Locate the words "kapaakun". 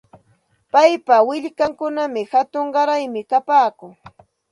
3.31-3.91